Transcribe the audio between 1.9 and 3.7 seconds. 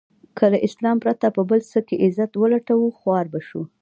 عزت و لټوو خوار به شو.